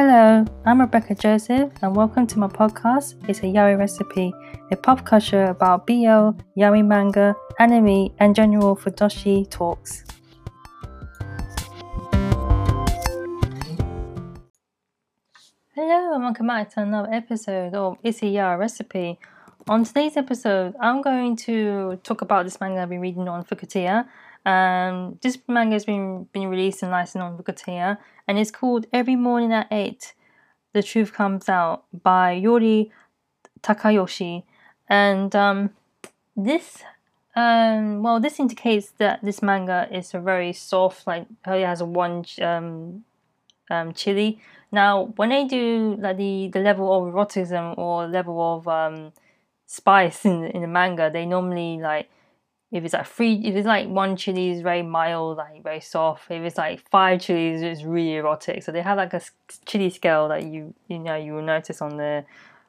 [0.00, 3.16] Hello, I'm Rebecca Joseph, and welcome to my podcast.
[3.28, 4.32] It's a yaoi recipe,
[4.70, 10.04] a pop culture about BL, yaoi manga, anime, and general fujoshi talks.
[15.74, 19.18] Hello, and welcome back to another episode of It's a Yaoi Recipe.
[19.68, 24.06] On today's episode, I'm going to talk about this manga I've been reading on Futekiya.
[24.44, 29.16] Um, this manga has been, been released and licensed on Futekiya, and it's called Every
[29.16, 30.14] Morning at 8
[30.72, 32.90] The Truth Comes Out by Yori
[33.62, 34.44] Takayoshi.
[34.88, 35.70] And um,
[36.36, 36.82] this,
[37.36, 41.84] um, well, this indicates that this manga is a very soft, like, it has a
[41.84, 43.04] one um,
[43.70, 44.40] um, chili.
[44.70, 49.12] Now, when they do like the, the level of eroticism or level of um,
[49.66, 52.10] spice in in the manga, they normally like
[52.70, 56.30] if it's like three, if it's like one chili is very mild, like very soft.
[56.30, 58.62] If it's like five chilies, it's really erotic.
[58.62, 59.22] So they have like a
[59.64, 62.24] chili scale that you you know you will notice on the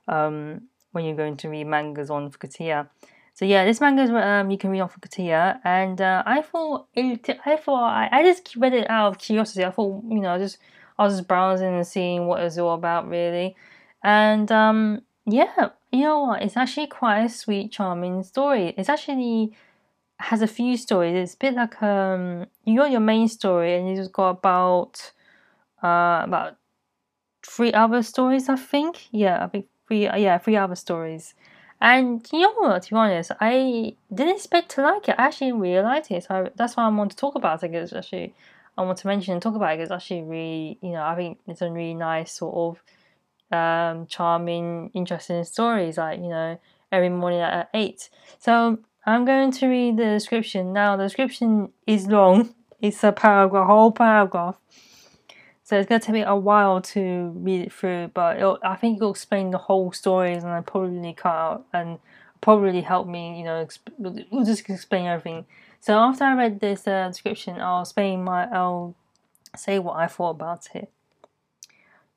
[0.08, 2.88] um when you're going to read mangas on Futekiya.
[3.34, 6.88] So yeah, this manga is um you can read on Futekiya, and uh, I thought
[6.94, 9.66] it, I thought I, I just read it out of curiosity.
[9.66, 10.60] I thought you know just
[10.98, 13.56] I was just browsing and seeing what it's all about really,
[14.02, 16.42] and um yeah, you know what?
[16.42, 18.74] It's actually quite a sweet, charming story.
[18.78, 19.54] It's actually
[20.20, 21.16] has a few stories.
[21.16, 25.12] It's a bit like um you got your main story and you just got about
[25.84, 26.58] uh about
[27.46, 29.08] three other stories I think.
[29.12, 31.34] Yeah, I think three yeah, three other stories.
[31.82, 35.16] And you know what, to be honest, I didn't expect to like it.
[35.18, 36.26] I actually really liked it.
[36.26, 38.34] So I, that's why I want to talk about it because actually
[38.78, 41.40] I want to mention and talk about it because actually really, you know, I think
[41.48, 42.78] it's a really nice sort
[43.52, 46.60] of um, charming, interesting stories, like, you know,
[46.92, 48.10] every morning at 8.
[48.40, 50.74] So I'm going to read the description.
[50.74, 54.58] Now, the description is long, it's a paragraph, whole paragraph.
[55.64, 58.98] So it's going to take me a while to read it through, but I think
[58.98, 62.00] it'll explain the whole stories and I probably cut out and
[62.42, 65.46] probably help me, you know, exp- we'll just explain everything.
[65.80, 68.96] So after I read this uh, description, I'll explain my, I'll
[69.56, 70.92] say what I thought about it.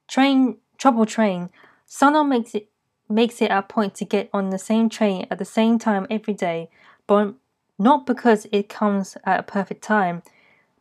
[0.08, 1.50] Train trouble train.
[1.86, 2.68] Sono makes it
[3.12, 6.34] makes it a point to get on the same train at the same time every
[6.34, 6.68] day,
[7.06, 7.34] but
[7.78, 10.22] not because it comes at a perfect time,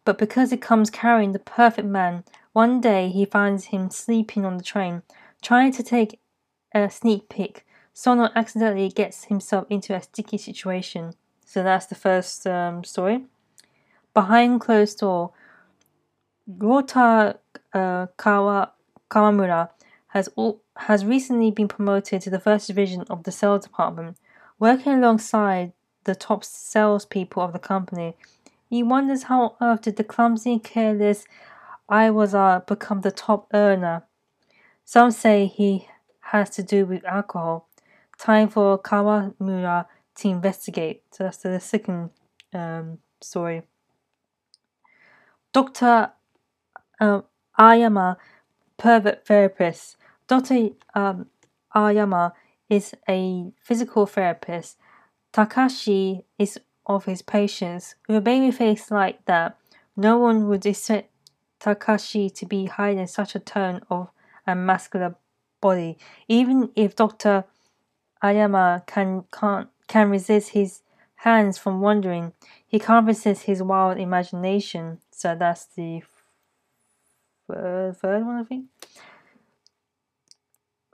[0.06, 2.24] but because it comes carrying the perfect man.
[2.54, 5.04] One day he finds him sleeping on the train,
[5.42, 6.20] trying to take
[6.74, 7.66] a sneak peek.
[7.94, 11.14] Sono accidentally gets himself into a sticky situation.
[11.46, 13.26] So that's the first um, story.
[14.14, 15.32] Behind closed door,
[16.48, 17.38] Rota
[17.74, 18.72] uh, Kawa,
[19.10, 19.70] Kawamura
[20.12, 24.18] has, all, has recently been promoted to the first division of the sales department,
[24.60, 25.74] working alongside
[26.04, 28.16] the top salespeople of the company.
[28.70, 31.26] He wonders how on earth did the clumsy, careless
[31.90, 34.04] Iwaza become the top earner.
[34.86, 35.88] Some say he
[36.20, 37.68] has to do with alcohol.
[38.18, 39.86] Time for Kawamura
[40.16, 41.04] to investigate.
[41.12, 42.12] So that's the second
[42.54, 43.64] um, story.
[45.54, 46.12] Dr.
[47.00, 47.26] Um,
[47.60, 48.16] Ayama,
[48.78, 49.98] pervert therapist,
[50.32, 50.70] Dr.
[50.96, 51.26] Um,
[51.76, 52.32] Ayama
[52.70, 54.78] is a physical therapist.
[55.34, 57.96] Takashi is of his patients.
[58.08, 59.58] With a baby face like that,
[59.98, 61.10] no one would expect
[61.60, 64.10] Takashi to be hiding such a tone of
[64.48, 65.16] a muscular
[65.60, 65.98] body.
[66.30, 67.44] Even if Dr.
[68.24, 70.82] Ayama can can't, can resist his
[71.16, 72.32] hands from wandering,
[72.66, 75.00] he can't resist his wild imagination.
[75.12, 76.04] So that's the
[77.50, 78.68] third one, I think.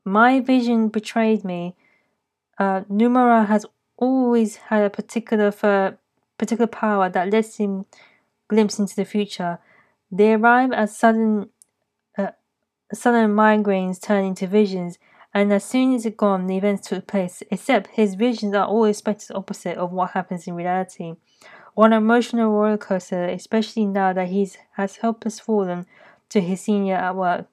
[0.08, 1.76] My vision betrayed me.
[2.58, 3.66] Uh, Numara has
[3.98, 5.52] always had a particular
[6.38, 7.86] particular power that lets him
[8.48, 9.60] glimpse into the future.
[10.10, 11.50] They arrive as sudden,
[12.18, 12.32] uh,
[12.94, 14.98] sudden migraines turn into visions,
[15.34, 17.44] and as soon as it's gone, the events took place.
[17.52, 21.16] Except his visions are always expected opposite of what happens in reality.
[21.74, 25.86] One emotional roller coaster, especially now that he has helpless fallen
[26.30, 27.48] to his senior at work.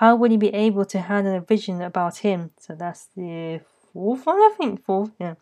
[0.00, 2.52] How would he be able to handle a vision about him?
[2.58, 3.60] So that's the
[3.92, 4.82] fourth one, I think.
[4.82, 5.34] Fourth, yeah.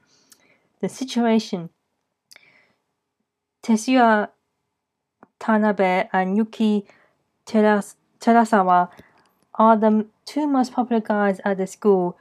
[0.80, 1.70] The situation.
[3.62, 4.30] Tetsuya
[5.38, 6.84] Tanabe and Yuki
[7.46, 8.90] Teras- Terasawa
[9.54, 12.18] are the two most popular guys at the school.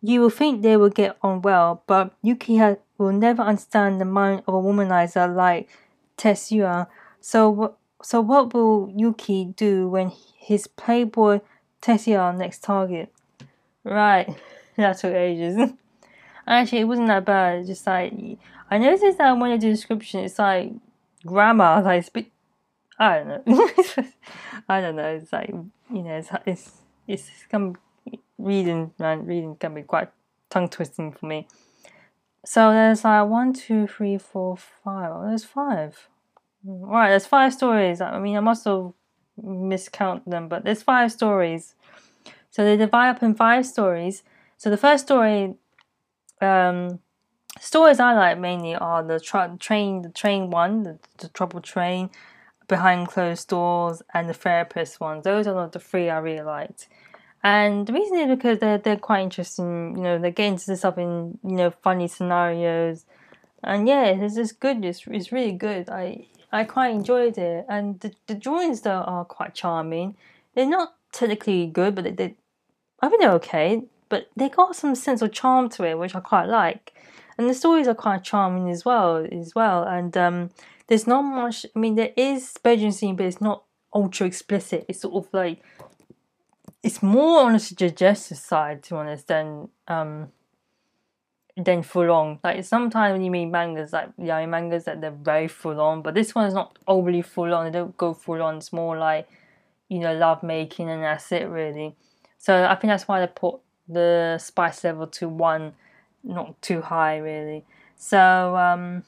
[0.00, 2.60] You will think they will get on well, but Yuki
[2.96, 5.68] will never understand the mind of a womanizer like
[6.16, 6.86] Tetsuya.
[7.20, 11.40] So, so what will Yuki do when his playboy
[11.82, 13.12] Tetsuya next target.
[13.84, 14.34] Right,
[14.76, 15.72] that took ages.
[16.46, 17.58] Actually, it wasn't that bad.
[17.58, 18.12] It's just like
[18.70, 20.72] I noticed that when I do description, it's like
[21.24, 22.26] grammar, like bit.
[22.98, 23.72] I don't know.
[24.68, 25.16] I don't know.
[25.16, 26.72] It's like you know, it's it's
[27.06, 27.76] it's come
[28.38, 30.10] reading man reading can be quite
[30.50, 31.46] tongue twisting for me.
[32.44, 35.10] So there's like one, two, three, four, five.
[35.12, 36.08] Oh, there's five.
[36.64, 38.00] Right, there's five stories.
[38.00, 38.92] I mean, I must have
[39.42, 41.74] miscount them, but there's five stories.
[42.50, 44.22] So they divide up in five stories.
[44.56, 45.54] So the first story,
[46.40, 47.00] um,
[47.60, 52.10] stories I like mainly are the tra- train, the train one, the, the trouble train,
[52.68, 55.24] behind closed doors, and the therapist ones.
[55.24, 56.88] Those are not the three I really liked.
[57.44, 59.96] And the reason is because they're they're quite interesting.
[59.96, 63.04] You know, they get into stuff in you know funny scenarios,
[63.62, 64.84] and yeah, it's just good.
[64.84, 65.88] It's, it's really good.
[65.88, 70.16] I I quite enjoyed it, and the, the drawings though are quite charming.
[70.54, 72.34] They're not technically good, but they, they
[73.00, 76.20] I think they're okay, but they got some sense of charm to it, which I
[76.20, 76.94] quite like.
[77.36, 79.82] And the stories are quite charming as well, as well.
[79.84, 80.50] And um,
[80.86, 81.66] there's not much.
[81.74, 83.64] I mean, there is bedroom scene, but it's not
[83.94, 84.86] ultra explicit.
[84.88, 85.62] It's sort of like
[86.82, 90.32] it's more on the suggestive side, to be honest, than um,
[91.56, 92.38] than full on.
[92.44, 96.14] Like sometimes when you meet mangas, like yeah, mangas that they're very full on, but
[96.14, 97.64] this one is not overly full on.
[97.64, 98.58] They don't go full on.
[98.58, 99.28] It's more like
[99.88, 101.94] you know love making, and that's it really.
[102.38, 105.72] So I think that's why they put the spice level to one,
[106.22, 107.64] not too high really.
[107.96, 109.04] So um,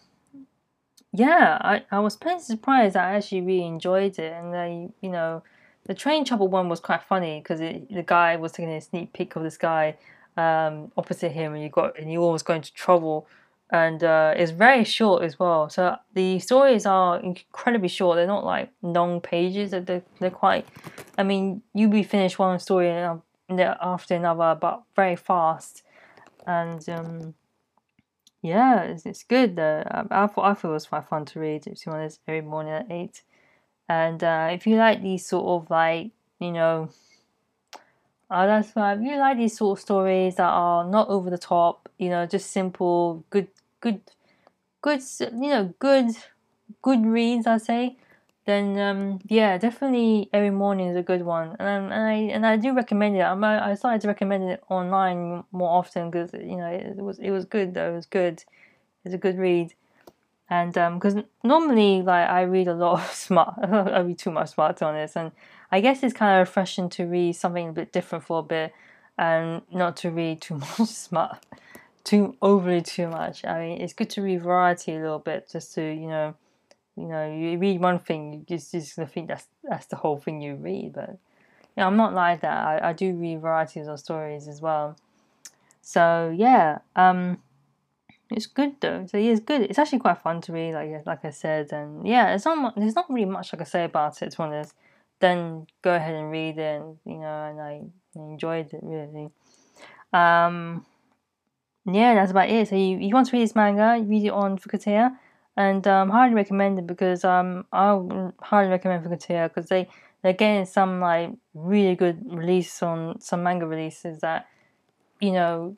[1.13, 2.97] yeah, I, I was pretty surprised.
[2.97, 5.43] I actually really enjoyed it, and I you know
[5.85, 9.37] the train trouble one was quite funny because the guy was taking a sneak peek
[9.37, 9.97] of this guy
[10.39, 13.27] um, opposite him, and you got and you always going into trouble,
[13.71, 15.69] and uh, it's very short as well.
[15.69, 18.17] So the stories are incredibly short.
[18.17, 19.73] They're not like long pages.
[19.73, 20.67] They're they're quite.
[21.19, 23.21] I mean, you be finished one story and
[23.51, 25.83] after another, but very fast,
[26.47, 27.35] and um,
[28.43, 29.59] yeah, it's, it's good.
[29.59, 31.67] Uh, I, I thought I thought it was quite fun to read.
[31.67, 33.23] If It's one this every morning at eight,
[33.89, 36.91] and uh, if you like these sort of like you know,
[38.31, 41.39] uh, that's why if you like these sort of stories that are not over the
[41.39, 43.49] top, you know, just simple, good,
[43.81, 44.01] good,
[44.83, 46.07] good, you know, good,
[46.83, 47.47] good reads.
[47.47, 47.97] I say
[48.47, 52.57] then um, yeah, definitely every morning is a good one, and, and I and I
[52.57, 53.21] do recommend it.
[53.21, 57.19] I'm, I started to recommend it online more often because you know it, it, was
[57.19, 57.93] it was good though.
[57.93, 58.45] It was good.
[59.05, 59.75] It's a good read,
[60.51, 64.51] and because um, normally like I read a lot of smart, I read too much
[64.51, 65.33] smart on this, and
[65.71, 68.73] I guess it's kind of refreshing to read something a bit different for a bit,
[69.17, 71.45] and not to read too much smart,
[72.05, 73.45] too overly too much.
[73.45, 76.35] I mean, it's good to read variety a little bit just to you know
[76.99, 80.41] you know, you read one thing, you just, gonna think that's that's the whole thing
[80.41, 80.95] you read.
[80.95, 81.17] But you
[81.77, 82.83] know, I'm not like that.
[82.83, 84.97] I, I do read varieties of stories as well.
[85.81, 87.39] So yeah, um,
[88.31, 89.07] it's good though.
[89.07, 89.63] So yeah, it's good.
[89.63, 92.97] It's actually quite fun to read, like like I said, and yeah, it's not there's
[92.97, 94.33] not really much I can say about it.
[94.33, 94.75] To be honest,
[95.21, 97.83] then go ahead and read it, and, you know, and I
[98.15, 99.31] enjoyed it really.
[100.13, 100.85] Um,
[101.85, 102.69] yeah, that's about it.
[102.69, 105.17] So you, you want to read this manga, read it on Futekiya
[105.59, 107.99] and um, highly recommend it because um, I
[108.41, 109.89] highly recommend Futekiya because they
[110.23, 114.47] they're getting some like really good release on some manga releases that
[115.21, 115.77] you know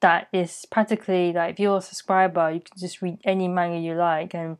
[0.00, 3.94] that is practically like if you're a subscriber you can just read any manga you
[3.94, 4.58] like and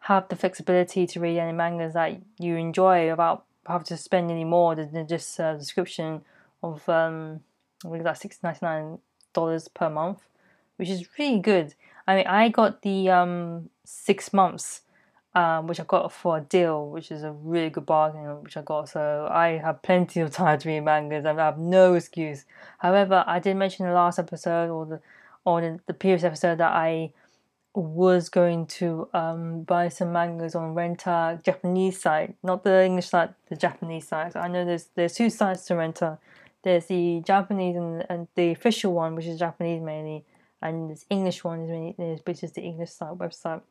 [0.00, 4.44] have the flexibility to read any mangas that you enjoy without having to spend any
[4.44, 6.22] more than just a description
[6.62, 7.40] of um
[7.84, 8.98] I think that's six ninety nine
[9.32, 10.20] dollars per month,
[10.76, 11.74] which is really good.
[12.06, 14.80] I mean, I got the um, six months,
[15.34, 18.62] um, which I got for a deal, which is a really good bargain, which I
[18.62, 18.88] got.
[18.88, 22.44] So I have plenty of time to read mangas, and I have no excuse.
[22.78, 25.00] However, I did mention the last episode or the
[25.44, 27.12] or the, the previous episode that I
[27.78, 33.30] was going to um, buy some mangas on Renta Japanese site, not the English site,
[33.48, 34.32] the Japanese site.
[34.32, 36.18] So I know there's there's two sites to Renta.
[36.62, 40.24] There's the Japanese and, and the official one, which is Japanese mainly,
[40.60, 43.62] and this English one is is which is the English site website.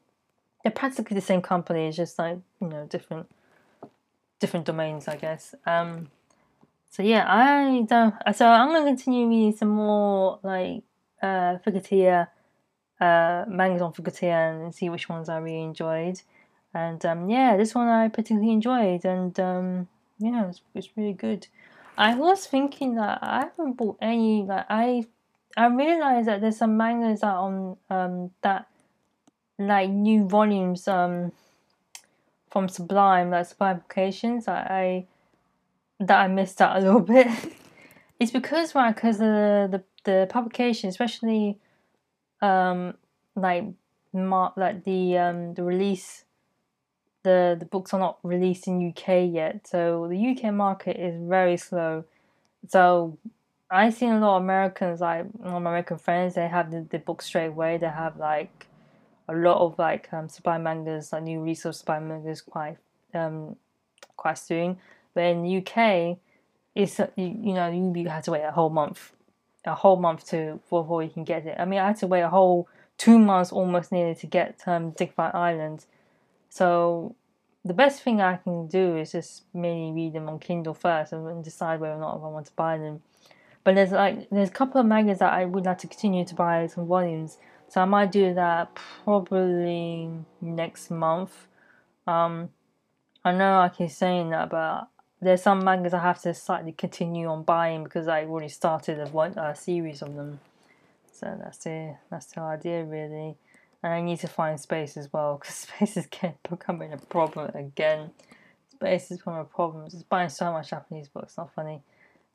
[0.64, 3.28] They're practically the same company, it's just like you know different
[4.40, 5.54] different domains, I guess.
[5.66, 6.10] Um,
[6.90, 8.14] so yeah, I don't.
[8.34, 10.84] So I'm gonna continue reading some more like
[11.22, 12.30] uh, Futekiya,
[13.00, 16.22] uh, mangas on Futekiya and see which ones I really enjoyed.
[16.74, 19.88] And um, yeah, this one I particularly enjoyed, and um,
[20.20, 21.48] yeah, it's, it's really good.
[21.98, 25.06] I was thinking that I haven't bought any like I
[25.56, 28.68] I realized that there's some mangas that on um that
[29.58, 31.32] like new volumes um
[32.52, 35.08] from Sublime, like Sublime Publications, that I
[36.00, 37.28] that I missed out a little bit.
[38.20, 41.60] it's because right, because the, the the publication, especially
[42.42, 42.94] um
[43.36, 43.66] like
[44.14, 46.26] mar- like the um the release
[47.24, 51.58] the the books are not released in UK yet, so the UK market is very
[51.58, 52.06] slow
[52.68, 53.18] so
[53.70, 57.22] I've seen a lot of Americans, like my American friends, they have the, the book
[57.22, 57.78] straight away.
[57.78, 58.68] They have like
[59.28, 62.78] a lot of like um, spy mangas, like new resource spy mangas, quite
[63.14, 63.58] um,
[64.16, 64.78] quite soon.
[65.14, 66.18] But in UK,
[66.76, 69.12] it's you, you know you, you have to wait a whole month,
[69.68, 71.56] a whole month to before you can get it.
[71.60, 74.94] I mean, I had to wait a whole two months almost nearly to get um,
[75.18, 75.86] Island.
[76.50, 77.16] So
[77.64, 81.44] the best thing I can do is just mainly read them on Kindle first and
[81.44, 83.02] decide whether or not I want to buy them.
[83.64, 86.36] But there's like there's a couple of magazines that I would like to continue to
[86.36, 90.10] buy some volumes, so I might do that probably
[90.40, 91.48] next month.
[92.08, 92.50] Um,
[93.26, 94.88] I know I keep saying that, but
[95.22, 99.08] there's some mangas I have to slightly continue on buying because I already started a
[99.08, 100.40] one a series of them.
[101.12, 101.96] So that's it.
[102.10, 103.36] That's the idea really.
[103.82, 106.08] And I need to find space as well because space is
[106.50, 108.12] becoming a problem again.
[108.72, 109.90] Space is becoming a problem.
[109.90, 111.82] Just buying so much Japanese books, not funny.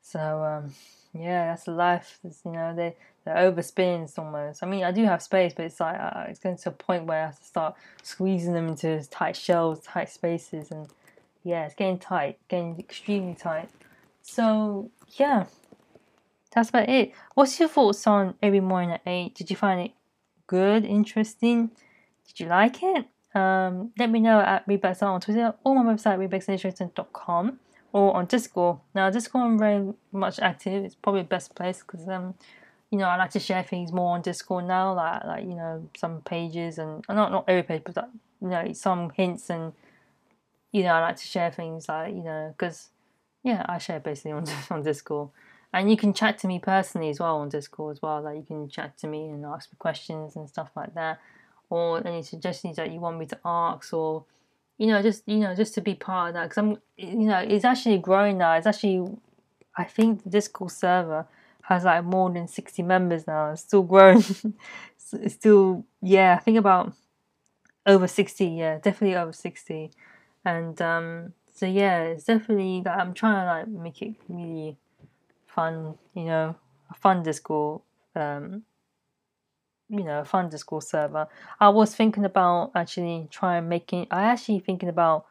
[0.01, 0.73] So um,
[1.13, 2.19] yeah, that's life.
[2.25, 4.61] It's, you know, they they're overspins almost.
[4.61, 7.05] I mean, I do have space, but it's like uh, it's getting to a point
[7.05, 10.89] where I have to start squeezing them into tight shelves, tight spaces, and
[11.43, 13.69] yeah, it's getting tight, getting extremely tight.
[14.21, 15.45] So yeah,
[16.53, 17.13] that's about it.
[17.33, 19.35] What's your thoughts on every morning at eight?
[19.35, 19.91] Did you find it
[20.47, 21.71] good, interesting?
[22.27, 23.05] Did you like it?
[23.35, 27.59] Um, let me know at Readback on Twitter or my website readbacksillustrated.com
[27.91, 28.77] or on Discord.
[28.93, 30.85] Now, Discord I'm very much active.
[30.85, 32.35] It's probably the best place because um,
[32.91, 35.89] you know, I like to share things more on Discord now, like like you know
[35.97, 38.09] some pages and not not every page, but
[38.39, 39.73] you know some hints and
[40.73, 42.89] you know I like to share things like you know because
[43.43, 45.29] yeah I share basically on on Discord.
[45.75, 48.21] And you can chat to me personally as well on Discord as well.
[48.21, 51.19] Like you can chat to me and ask me questions and stuff like that,
[51.69, 54.25] or any suggestions that you want me to ask, or
[54.77, 57.39] you know, just you know, just to be part of that because I'm, you know,
[57.39, 58.53] it's actually growing now.
[58.53, 59.07] It's actually,
[59.77, 61.25] I think the Discord server
[61.63, 63.51] has like more than sixty members now.
[63.51, 64.23] It's still growing.
[65.13, 66.93] it's still, yeah, I think about
[67.85, 68.45] over sixty.
[68.47, 69.91] Yeah, definitely over sixty,
[70.45, 74.77] and um, so yeah, it's definitely I'm trying to like make it really
[75.47, 75.95] fun.
[76.13, 76.55] You know,
[76.89, 77.81] a fun Discord
[78.15, 78.63] um
[79.89, 81.27] you know, fun Discord server.
[81.59, 84.07] I was thinking about actually trying making.
[84.09, 85.25] I actually thinking about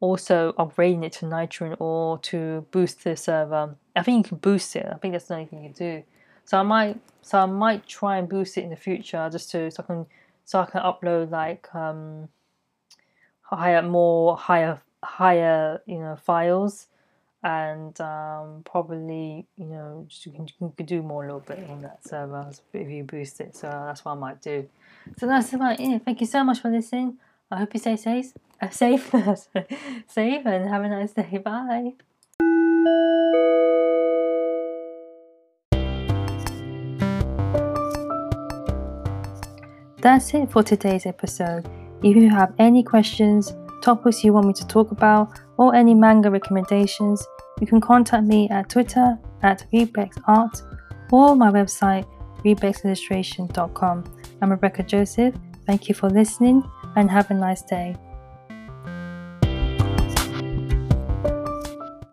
[0.00, 3.76] also upgrading it to Nitrogen or to boost the server.
[3.94, 4.86] I think you can boost it.
[4.90, 6.02] I think that's the only thing you can do.
[6.44, 9.70] So I might, so I might try and boost it in the future just to
[9.70, 10.06] so I can
[10.44, 12.28] so I can upload like um
[13.56, 16.86] higher, more higher, higher you know files
[17.42, 21.80] and um, probably you know you can, you can do more a little bit on
[21.82, 23.56] that server if you boost it.
[23.56, 24.68] So that's what I might do.
[25.18, 26.04] So that's about it.
[26.04, 27.18] Thank you so much for listening.
[27.50, 29.10] I hope you stay safe, uh, safe,
[30.06, 31.38] safe, and have a nice day.
[31.38, 31.94] Bye.
[40.00, 41.68] That's it for today's episode.
[42.02, 43.52] If you have any questions,
[43.82, 47.26] topics you want me to talk about, or any manga recommendations,
[47.60, 50.62] you can contact me at Twitter at ReadBexArt
[51.12, 52.06] or my website
[52.44, 54.04] readbexillustration.com.
[54.40, 55.34] I'm Rebecca Joseph.
[55.66, 56.62] Thank you for listening
[56.96, 57.94] and have a nice day.